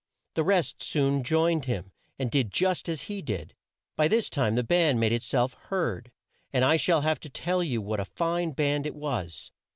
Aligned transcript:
The 0.33 0.43
rest 0.43 0.81
soon 0.81 1.21
joined 1.23 1.65
him, 1.65 1.91
and 2.17 2.31
did 2.31 2.49
just 2.51 2.89
as 2.89 3.01
he 3.03 3.21
did. 3.21 3.53
By 3.95 4.07
this 4.07 4.31
time 4.31 4.55
the 4.55 4.63
band 4.63 4.99
made 4.99 5.11
it 5.11 5.21
self 5.21 5.53
heard, 5.69 6.11
and 6.51 6.65
I 6.65 6.75
shall 6.75 7.01
have 7.01 7.19
to 7.19 7.29
tell 7.29 7.61
you 7.61 7.83
what 7.83 7.99
a 7.99 8.05
fine 8.05 8.49
band 8.53 8.87
it 8.87 8.95
was. 8.95 9.51